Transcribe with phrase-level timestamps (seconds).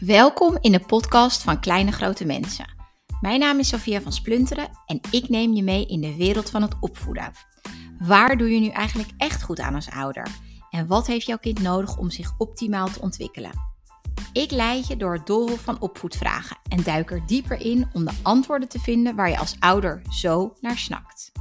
[0.00, 2.74] Welkom in de podcast van Kleine Grote Mensen.
[3.20, 6.62] Mijn naam is Sophia van Splunteren en ik neem je mee in de wereld van
[6.62, 7.32] het opvoeden.
[7.98, 10.26] Waar doe je nu eigenlijk echt goed aan als ouder?
[10.70, 13.50] En wat heeft jouw kind nodig om zich optimaal te ontwikkelen?
[14.32, 18.14] Ik leid je door het doolhof van opvoedvragen en duik er dieper in om de
[18.22, 21.32] antwoorden te vinden waar je als ouder zo naar snakt.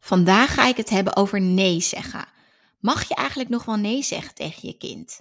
[0.00, 2.36] Vandaag ga ik het hebben over nee zeggen.
[2.78, 5.20] Mag je eigenlijk nog wel nee zeggen tegen je kind?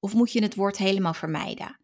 [0.00, 1.80] Of moet je het woord helemaal vermijden?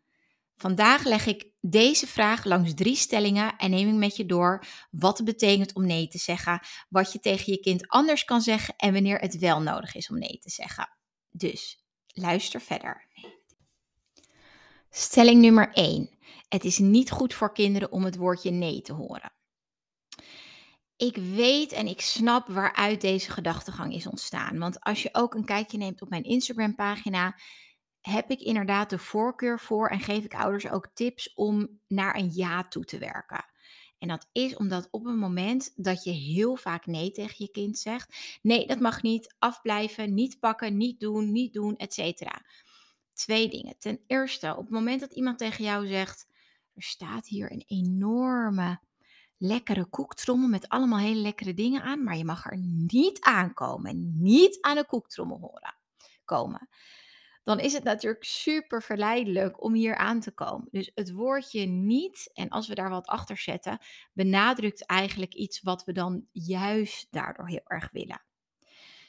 [0.56, 5.16] Vandaag leg ik deze vraag langs drie stellingen en neem ik met je door wat
[5.16, 8.92] het betekent om nee te zeggen, wat je tegen je kind anders kan zeggen en
[8.92, 10.96] wanneer het wel nodig is om nee te zeggen.
[11.30, 13.06] Dus luister verder.
[14.90, 16.18] Stelling nummer 1.
[16.48, 19.32] Het is niet goed voor kinderen om het woordje nee te horen.
[21.02, 24.58] Ik weet en ik snap waaruit deze gedachtegang is ontstaan.
[24.58, 27.38] Want als je ook een kijkje neemt op mijn Instagram-pagina,
[28.00, 32.30] heb ik inderdaad de voorkeur voor en geef ik ouders ook tips om naar een
[32.32, 33.44] ja toe te werken.
[33.98, 37.78] En dat is omdat op een moment dat je heel vaak nee tegen je kind
[37.78, 42.22] zegt, nee, dat mag niet, afblijven, niet pakken, niet doen, niet doen, etc.
[43.12, 43.78] Twee dingen.
[43.78, 46.26] Ten eerste, op het moment dat iemand tegen jou zegt,
[46.74, 48.80] er staat hier een enorme
[49.42, 54.60] lekkere koektrommel met allemaal hele lekkere dingen aan, maar je mag er niet aankomen, niet
[54.60, 55.76] aan de koektrommel horen
[56.24, 56.68] komen.
[57.42, 60.68] Dan is het natuurlijk super verleidelijk om hier aan te komen.
[60.70, 63.78] Dus het woordje niet, en als we daar wat achter zetten,
[64.12, 68.24] benadrukt eigenlijk iets wat we dan juist daardoor heel erg willen.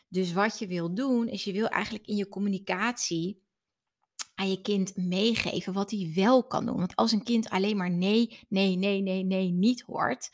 [0.07, 3.42] Dus wat je wil doen, is je wil eigenlijk in je communicatie
[4.35, 6.77] aan je kind meegeven wat hij wel kan doen.
[6.77, 10.29] Want als een kind alleen maar nee, nee, nee, nee, nee niet hoort.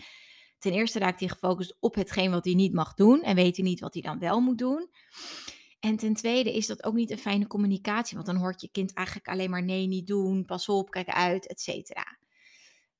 [0.60, 3.66] Ten eerste raakt hij gefocust op hetgeen wat hij niet mag doen en weet hij
[3.66, 4.90] niet wat hij dan wel moet doen.
[5.80, 8.94] En ten tweede is dat ook niet een fijne communicatie, want dan hoort je kind
[8.94, 12.20] eigenlijk alleen maar nee, niet doen, pas op, kijk uit, et cetera.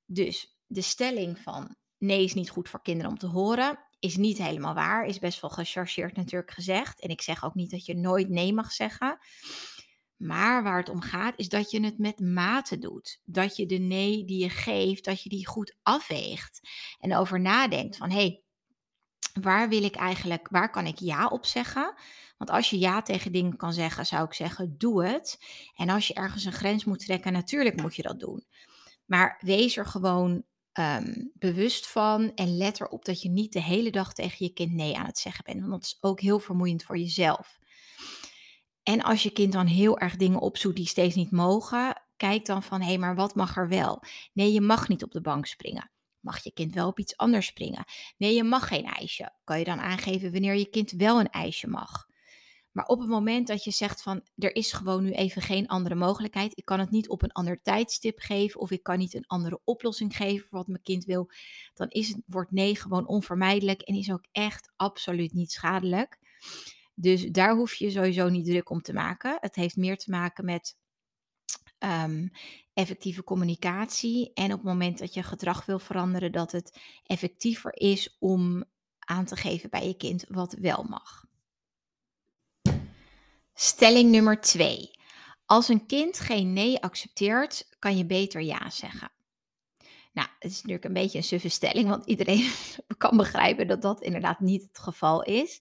[0.04, 4.38] Dus de stelling van nee is niet goed voor kinderen om te horen, is niet
[4.38, 7.00] helemaal waar, is best wel gechargeerd natuurlijk gezegd.
[7.00, 9.18] En ik zeg ook niet dat je nooit nee mag zeggen.
[10.20, 13.20] Maar waar het om gaat is dat je het met mate doet.
[13.24, 16.60] Dat je de nee die je geeft, dat je die goed afweegt.
[16.98, 18.42] En over nadenkt van hé, hey,
[19.42, 21.94] waar wil ik eigenlijk, waar kan ik ja op zeggen?
[22.38, 25.38] Want als je ja tegen dingen kan zeggen, zou ik zeggen, doe het.
[25.74, 28.44] En als je ergens een grens moet trekken, natuurlijk moet je dat doen.
[29.04, 33.90] Maar wees er gewoon ehm, bewust van en let erop dat je niet de hele
[33.90, 35.60] dag tegen je kind nee aan het zeggen bent.
[35.60, 37.58] Want dat is ook heel vermoeiend voor jezelf.
[38.82, 42.62] En als je kind dan heel erg dingen opzoekt die steeds niet mogen, kijk dan
[42.62, 44.02] van hé, hey, maar wat mag er wel?
[44.32, 45.90] Nee, je mag niet op de bank springen.
[46.20, 47.84] Mag je kind wel op iets anders springen?
[48.16, 49.32] Nee, je mag geen ijsje.
[49.44, 52.08] Kan je dan aangeven wanneer je kind wel een ijsje mag?
[52.72, 55.94] Maar op het moment dat je zegt van er is gewoon nu even geen andere
[55.94, 59.26] mogelijkheid, ik kan het niet op een ander tijdstip geven of ik kan niet een
[59.26, 61.30] andere oplossing geven voor wat mijn kind wil,
[61.74, 66.18] dan is het, wordt nee gewoon onvermijdelijk en is ook echt absoluut niet schadelijk.
[67.00, 69.36] Dus daar hoef je sowieso niet druk om te maken.
[69.40, 70.76] Het heeft meer te maken met
[71.78, 72.28] ehm,
[72.74, 74.30] effectieve communicatie.
[74.34, 78.64] En op het moment dat je gedrag wil veranderen, dat het effectiever is om
[78.98, 81.24] aan te geven bij je kind wat wel mag.
[83.54, 84.90] Stelling nummer 2.
[85.46, 89.12] Als een kind geen nee accepteert, kan je beter ja zeggen.
[90.12, 92.50] Nou, het is natuurlijk een beetje een suffe stelling, want iedereen
[92.98, 95.60] kan begrijpen dat dat inderdaad niet het geval is.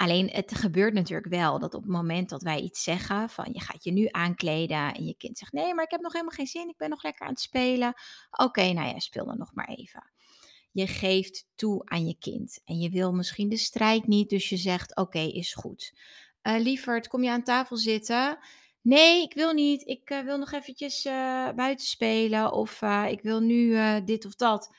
[0.00, 3.60] Alleen het gebeurt natuurlijk wel dat op het moment dat wij iets zeggen van je
[3.60, 6.46] gaat je nu aankleden en je kind zegt nee, maar ik heb nog helemaal geen
[6.46, 7.94] zin, ik ben nog lekker aan het spelen.
[8.30, 10.10] Oké, nou ja, speel dan nog maar even.
[10.72, 14.56] Je geeft toe aan je kind en je wil misschien de strijd niet, dus je
[14.56, 15.94] zegt oké, is goed.
[16.42, 18.38] Uh, lieverd, kom je aan tafel zitten?
[18.80, 19.86] Nee, ik wil niet.
[19.86, 24.74] Ik uh, wil nog eventjes uh, buiten spelen of ik wil nu dit of dat.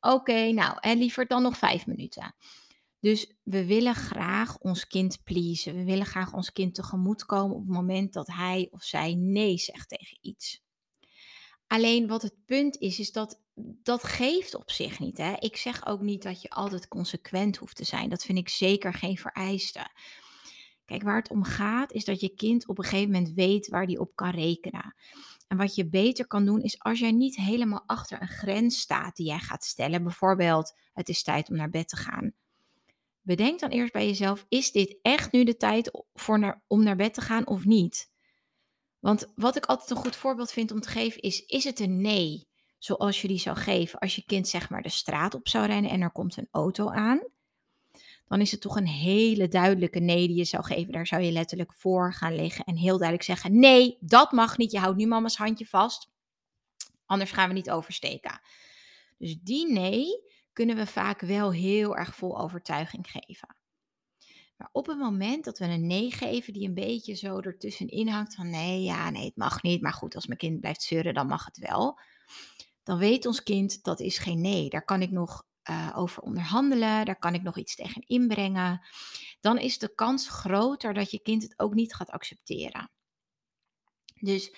[0.00, 2.34] Oké, nou, en liever dan nog vijf minuten.
[3.04, 5.74] Dus we willen graag ons kind pleasen.
[5.74, 9.88] We willen graag ons kind tegemoetkomen op het moment dat hij of zij nee zegt
[9.88, 10.62] tegen iets.
[11.66, 13.40] Alleen wat het punt is, is dat
[13.82, 15.18] dat geeft op zich niet.
[15.18, 15.34] Hè?
[15.38, 18.08] Ik zeg ook niet dat je altijd consequent hoeft te zijn.
[18.08, 19.90] Dat vind ik zeker geen vereiste.
[20.84, 23.86] Kijk, waar het om gaat, is dat je kind op een gegeven moment weet waar
[23.86, 24.94] die op kan rekenen.
[25.48, 29.16] En wat je beter kan doen, is als jij niet helemaal achter een grens staat
[29.16, 30.02] die jij gaat stellen.
[30.02, 32.34] Bijvoorbeeld, het is tijd om naar bed te gaan
[33.24, 36.96] bedenk dan eerst bij jezelf: is dit echt nu de tijd voor naar, om naar
[36.96, 38.12] bed te gaan of niet?
[38.98, 42.00] Want wat ik altijd een goed voorbeeld vind om te geven is: is het een
[42.00, 42.48] nee?
[42.78, 45.90] Zoals je die zou geven als je kind zeg maar de straat op zou rennen
[45.90, 47.22] en er komt een auto aan.
[48.28, 50.92] dan is het toch een hele duidelijke nee die je zou geven.
[50.92, 54.72] Daar zou je letterlijk voor gaan liggen en heel duidelijk zeggen: nee, dat mag niet.
[54.72, 56.10] Je houdt nu mama's handje vast,
[57.06, 58.40] anders gaan we niet oversteken.
[59.18, 60.06] Dus die nee
[60.54, 63.56] kunnen we vaak wel heel erg vol overtuiging geven.
[64.56, 68.34] Maar op het moment dat we een nee geven die een beetje zo ertussenin hangt
[68.34, 69.82] van nee, ja, nee, het mag niet.
[69.82, 71.98] Maar goed, als mijn kind blijft zeuren, dan mag het wel.
[72.82, 74.68] Dan weet ons kind dat is geen nee.
[74.68, 78.86] Daar kan ik nog uh, over onderhandelen, daar kan ik nog iets tegen inbrengen.
[79.40, 82.90] Dan is de kans groter dat je kind het ook niet gaat accepteren.
[84.20, 84.54] Dus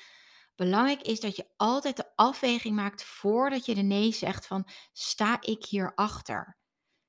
[0.56, 5.40] belangrijk is dat je altijd de afweging maakt voordat je de nee zegt van sta
[5.40, 6.56] ik hierachter?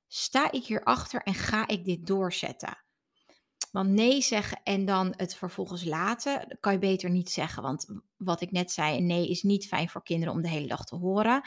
[0.08, 2.86] Sta ik hierachter en ga ik dit doorzetten?
[3.72, 7.64] Want nee zeggen en dan het vervolgens laten, kan je beter niet zeggen.
[7.64, 7.86] Want
[8.18, 10.96] wat ik net zei, nee is niet fijn voor kinderen om de hele dag te
[10.96, 11.42] horen.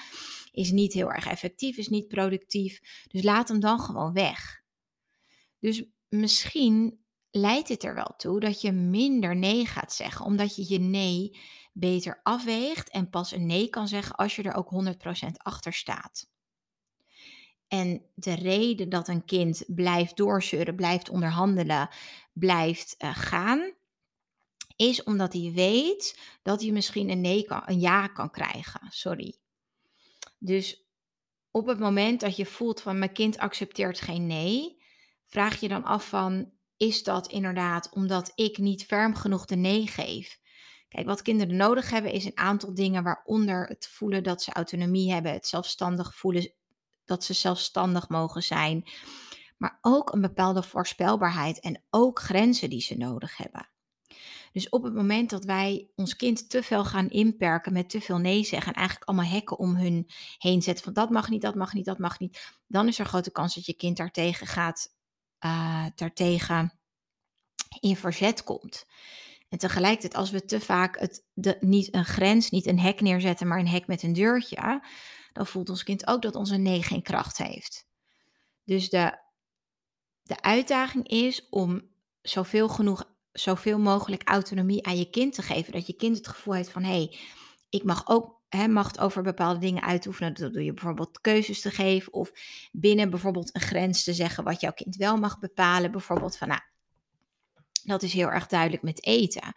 [0.52, 2.81] Is niet heel erg effectief, is niet productief.
[3.08, 4.62] Dus laat hem dan gewoon weg.
[5.58, 7.00] Dus misschien
[7.31, 11.38] leidt het er wel toe dat je minder nee gaat zeggen, omdat je je nee
[11.73, 14.71] beter afweegt en pas een nee kan zeggen als je er ook
[15.25, 16.29] 100% achter staat.
[17.69, 21.88] En de reden dat een kind blijft doorzeuren, blijft onderhandelen,
[22.32, 23.75] blijft uh, gaan,
[24.76, 28.81] is omdat hij weet dat hij misschien een, nee kan, een ja kan krijgen.
[28.88, 29.38] Sorry.
[30.38, 30.85] Dus
[31.50, 34.83] op het moment dat je voelt van mijn kind accepteert geen nee,
[35.26, 39.87] vraag je dan af van is dat inderdaad omdat ik niet ferm genoeg de nee
[39.87, 40.38] geef?
[40.88, 45.12] Kijk, wat kinderen nodig hebben is een aantal dingen waaronder het voelen dat ze autonomie
[45.12, 46.53] hebben, het zelfstandig voelen
[47.05, 48.85] dat ze zelfstandig mogen zijn,
[49.56, 53.69] maar ook een bepaalde voorspelbaarheid en ook grenzen die ze nodig hebben.
[54.53, 58.19] Dus op het moment dat wij ons kind te veel gaan inperken met te veel
[58.19, 60.06] nee zeggen en eigenlijk allemaal hekken om hun
[60.38, 63.06] heen zetten van dat mag niet, dat mag niet, dat mag niet, dan is er
[63.06, 64.99] grote kans dat je kind daartegen gaat,
[65.45, 66.73] uh, daartegen
[67.81, 68.87] in verzet komt.
[69.49, 73.47] En tegelijkertijd, als we te vaak het, de, niet een grens, niet een hek neerzetten,
[73.47, 74.83] maar een hek met een deurtje,
[75.33, 77.89] dan voelt ons kind ook dat onze nee geen kracht heeft.
[78.65, 79.19] Dus de,
[80.23, 81.83] de uitdaging is om
[82.23, 85.73] zoveel, genoeg, zoveel mogelijk autonomie aan je kind te geven.
[85.73, 87.19] Dat je kind het gevoel heeft van hé, hey,
[87.69, 90.35] ik mag ook hè, macht over bepaalde dingen uitoefenen.
[90.35, 92.32] Dat doe je bijvoorbeeld keuzes te geven of
[92.73, 95.91] binnen bijvoorbeeld een grens te zeggen wat jouw kind wel mag bepalen.
[95.91, 96.61] Bijvoorbeeld van nou,
[97.85, 99.55] dat is heel erg duidelijk met eten.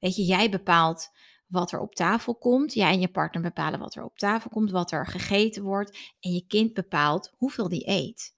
[0.00, 1.10] Weet je, jij bepaalt
[1.46, 2.74] wat er op tafel komt.
[2.74, 5.98] Jij en je partner bepalen wat er op tafel komt, wat er gegeten wordt.
[6.20, 8.36] En je kind bepaalt hoeveel die eet.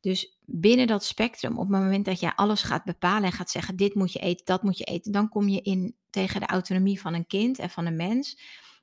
[0.00, 3.76] Dus binnen dat spectrum, op het moment dat jij alles gaat bepalen en gaat zeggen:
[3.76, 7.00] dit moet je eten, dat moet je eten, dan kom je in tegen de autonomie
[7.00, 8.40] van een kind en van een mens.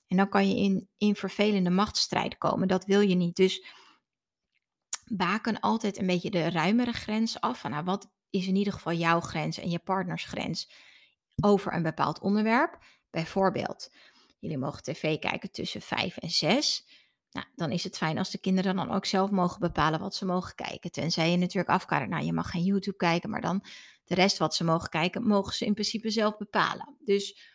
[0.08, 2.68] En dan kan je in, in vervelende machtsstrijd komen.
[2.68, 3.36] Dat wil je niet.
[3.36, 3.66] Dus
[5.06, 7.60] baken altijd een beetje de ruimere grens af.
[7.60, 10.72] Van, nou, wat is in ieder geval jouw grens en je partners grens
[11.42, 12.78] over een bepaald onderwerp?
[13.10, 13.90] Bijvoorbeeld,
[14.40, 16.86] jullie mogen tv kijken tussen 5 en 6.
[17.32, 20.26] Nou, dan is het fijn als de kinderen dan ook zelf mogen bepalen wat ze
[20.26, 20.92] mogen kijken.
[20.92, 23.64] Tenzij je natuurlijk afkadert, nou je mag geen YouTube kijken, maar dan
[24.06, 26.98] de rest wat ze mogen kijken, mogen ze in principe zelf bepalen.
[27.06, 27.55] Dus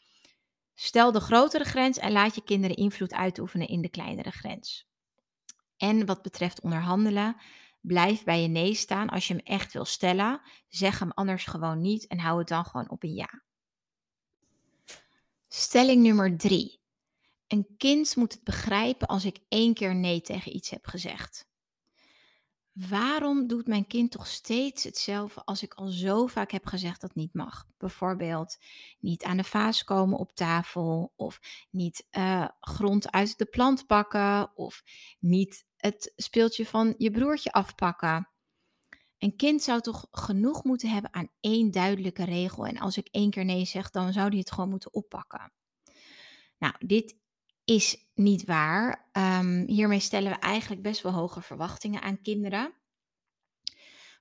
[0.81, 4.88] stel de grotere grens en laat je kinderen invloed uitoefenen in de kleinere grens.
[5.77, 7.37] En wat betreft onderhandelen,
[7.81, 10.40] blijf bij je nee staan als je hem echt wil stellen.
[10.69, 13.43] Zeg hem anders gewoon niet en hou het dan gewoon op een ja.
[15.49, 16.81] Stelling nummer drie.
[17.47, 21.50] Een kind moet het begrijpen als ik één keer nee tegen iets heb gezegd.
[22.73, 27.15] Waarom doet mijn kind toch steeds hetzelfde als ik al zo vaak heb gezegd dat
[27.15, 27.67] niet mag?
[27.79, 28.59] Bijvoorbeeld
[29.00, 34.57] niet aan de vaas komen op tafel, of niet uh, grond uit de plant pakken,
[34.57, 34.83] of
[35.19, 38.29] niet het speeltje van je broertje afpakken.
[39.19, 42.67] Een kind zou toch genoeg moeten hebben aan één duidelijke regel.
[42.67, 45.53] En als ik één keer nee zeg, dan zou die het gewoon moeten oppakken.
[46.59, 47.17] Nou, dit
[47.71, 49.09] is niet waar.
[49.12, 52.73] Um, hiermee stellen we eigenlijk best wel hoge verwachtingen aan kinderen.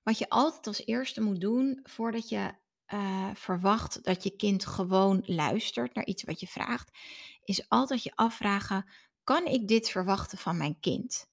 [0.03, 2.53] Wat je altijd als eerste moet doen voordat je
[2.93, 6.97] uh, verwacht dat je kind gewoon luistert naar iets wat je vraagt,
[7.43, 8.89] is altijd je afvragen:
[9.23, 11.29] kan ik dit verwachten van mijn kind?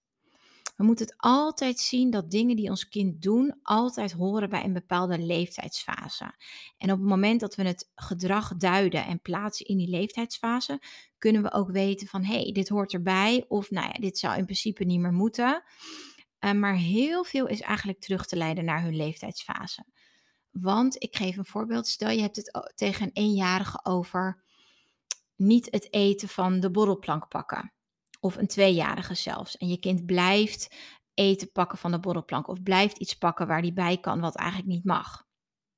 [0.77, 4.73] We moeten het altijd zien dat dingen die ons kind doen altijd horen bij een
[4.73, 6.35] bepaalde leeftijdsfase.
[6.79, 10.83] En op het moment dat we het gedrag duiden en plaatsen in die leeftijdsfase,
[11.19, 14.37] kunnen we ook weten van hé, hey, dit hoort erbij of nou ja, dit zou
[14.39, 15.63] in principe niet meer moeten.
[16.41, 19.85] Uh, maar heel veel is eigenlijk terug te leiden naar hun leeftijdsfase.
[20.51, 21.87] Want ik geef een voorbeeld.
[21.87, 24.43] Stel je hebt het tegen een eenjarige over
[25.37, 27.73] niet het eten van de borrelplank pakken
[28.21, 29.57] of een tweejarige zelfs.
[29.57, 30.75] En je kind blijft
[31.15, 34.69] eten pakken van de borrelplank of blijft iets pakken waar die bij kan wat eigenlijk
[34.69, 35.27] niet mag.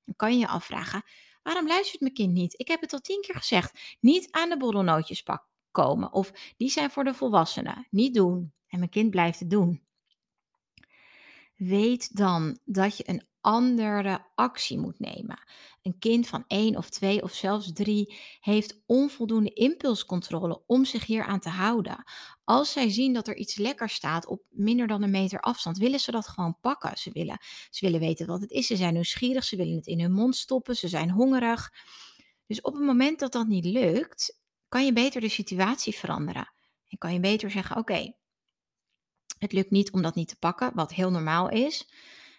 [0.04, 1.02] Dan kan je je afvragen,
[1.42, 2.61] waarom luistert mijn kind niet?
[2.61, 5.23] Ik heb het al tien keer gezegd, niet aan de borrelnootjes
[5.71, 8.52] komen of die zijn voor de volwassenen, niet doen.
[8.68, 9.87] En mijn kind blijft het doen.
[11.57, 15.42] Weet dan dat je een andere actie moet nemen.
[15.83, 21.25] Een kind van één of twee of zelfs drie heeft onvoldoende impulscontrole om zich hier
[21.25, 22.04] aan te houden.
[22.45, 26.00] Als zij zien dat er iets lekker staat op minder dan een meter afstand, willen
[26.00, 26.97] ze dat gewoon pakken.
[26.97, 27.38] Ze willen,
[27.71, 28.66] ze willen weten wat het is.
[28.66, 29.45] Ze zijn nieuwsgierig.
[29.45, 30.76] Ze willen het in hun mond stoppen.
[30.76, 31.73] Ze zijn hongerig.
[32.47, 36.52] Dus op het moment dat dat niet lukt, kan je beter de situatie veranderen.
[36.88, 38.12] En kan je beter zeggen: Oké,
[39.38, 41.88] het lukt niet om dat niet te pakken, wat heel normaal is.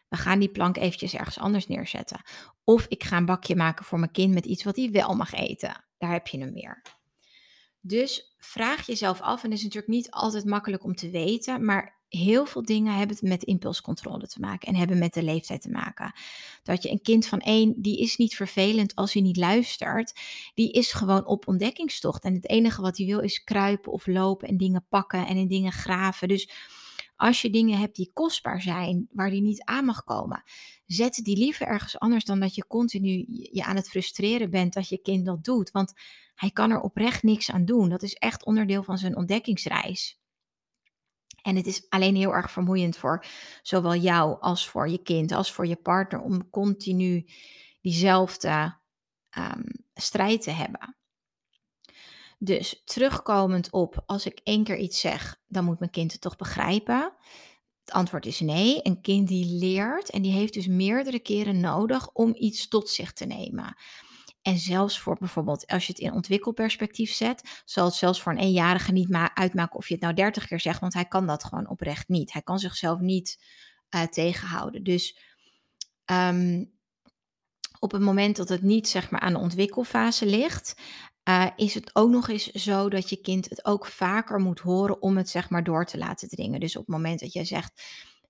[0.10, 2.22] We gaan die plank eventjes ergens anders neerzetten.
[2.64, 5.34] Of ik ga een bakje maken voor mijn kind met iets wat hij wel mag
[5.34, 5.86] eten.
[5.98, 6.82] Daar heb je hem weer.
[7.82, 11.98] Dus vraag jezelf af, en het is natuurlijk niet altijd makkelijk om te weten, maar
[12.10, 15.70] heel veel dingen hebben het met impulscontrole te maken en hebben met de leeftijd te
[15.70, 16.14] maken.
[16.64, 20.20] Dat je een kind van één, die is niet vervelend als hij niet luistert.
[20.54, 22.24] Die is gewoon op ontdekkingstocht.
[22.24, 25.48] En het enige wat hij wil is kruipen of lopen en dingen pakken en in
[25.48, 26.28] dingen graven.
[26.28, 26.50] Dus
[27.20, 30.44] als je dingen hebt die kostbaar zijn, waar die niet aan mag komen,
[30.86, 34.90] zet die liever ergens anders dan dat je continu je aan het frustreren bent dat
[34.90, 35.72] je kind dat doet.
[35.72, 35.94] Want
[36.36, 37.90] hij kan er oprecht niks aan doen.
[37.90, 40.20] Dat is echt onderdeel van zijn ontdekkingsreis.
[41.42, 43.26] En het is alleen heel erg vermoeiend voor
[43.62, 47.26] zowel jou als voor je kind, als voor je partner, om continu
[47.82, 48.78] diezelfde
[49.38, 50.98] um, strijd te hebben.
[52.42, 56.36] Dus terugkomend op, als ik één keer iets zeg, dan moet mijn kind het toch
[56.36, 57.14] begrijpen.
[57.86, 58.80] Het antwoord is nee.
[58.84, 63.14] Een kind die leert en die heeft dus meerdere keren nodig om iets tot zich
[63.14, 63.76] te nemen.
[64.42, 68.38] En zelfs voor bijvoorbeeld, als je het in ontwikkelperspectief zet, zal het zelfs voor een
[68.38, 71.70] eenjarige niet uitmaken of je het nou dertig keer zegt, want hij kan dat gewoon
[71.70, 72.34] oprecht niet.
[72.34, 73.44] Hij kan zichzelf niet
[73.96, 74.84] uh, tegenhouden.
[74.84, 75.18] Dus
[76.06, 76.78] um,
[77.80, 80.76] op het moment dat het niet zeg maar aan de ontwikkelfase ligt,
[81.24, 85.02] uh, is het ook nog eens zo dat je kind het ook vaker moet horen
[85.02, 86.60] om het zeg maar door te laten dringen.
[86.60, 87.82] Dus op het moment dat jij zegt,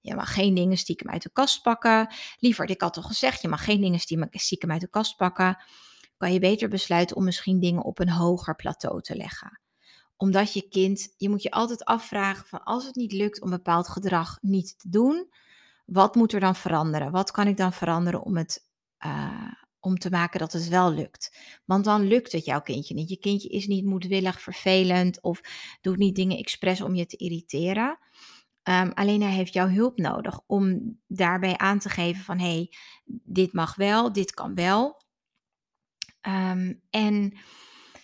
[0.02, 2.14] je mag geen dingen stiekem uit de kast pakken.
[2.40, 4.00] Liever, ik had al gezegd, je mag geen dingen
[4.32, 5.64] stiekem uit de kast pakken.
[6.18, 9.62] Kan je beter besluiten om misschien dingen op een hoger plateau te leggen.
[10.18, 13.88] Omdat je kind, je moet je altijd afvragen van als het niet lukt om bepaald
[13.88, 15.30] gedrag niet te doen,
[15.86, 17.12] wat moet er dan veranderen?
[17.12, 18.68] Wat kan ik dan veranderen om het,
[19.06, 21.38] uh, om te maken dat het wel lukt.
[21.66, 23.10] Want dan lukt het jouw kindje niet.
[23.10, 25.42] Je kindje is niet moedwillig, vervelend of
[25.82, 28.00] doet niet dingen expres om je te irriteren.
[28.64, 32.74] Um, alleen hij heeft jouw hulp nodig om daarbij aan te geven van hé, hey,
[33.24, 35.02] dit mag wel, dit kan wel.
[36.28, 37.38] Um, en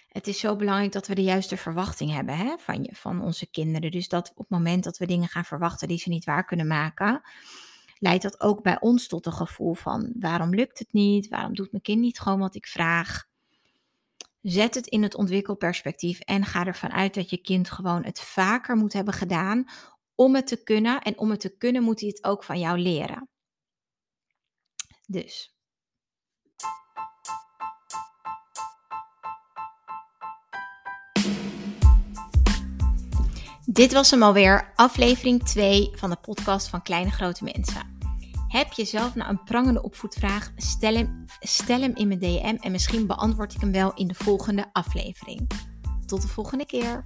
[0.07, 3.49] het is zo belangrijk dat we de juiste verwachting hebben hè, van, je, van onze
[3.49, 3.91] kinderen.
[3.91, 6.67] Dus dat op het moment dat we dingen gaan verwachten die ze niet waar kunnen
[6.67, 7.21] maken,
[7.99, 11.27] leidt dat ook bij ons tot een gevoel van waarom lukt het niet?
[11.27, 13.25] Waarom doet mijn kind niet gewoon wat ik vraag?
[14.41, 18.75] Zet het in het ontwikkelperspectief en ga ervan uit dat je kind gewoon het vaker
[18.75, 19.65] moet hebben gedaan
[20.15, 21.01] om het te kunnen.
[21.01, 23.29] En om het te kunnen moet hij het ook van jou leren.
[25.07, 25.54] Dus.
[33.75, 37.97] Dit was hem alweer, aflevering 2 van de podcast van Kleine Grote Mensen.
[38.47, 40.51] Heb je zelf nou een prangende opvoedvraag?
[40.55, 44.13] Stel hem, stel hem in mijn DM en misschien beantwoord ik hem wel in de
[44.13, 45.49] volgende aflevering.
[46.05, 47.05] Tot de volgende keer.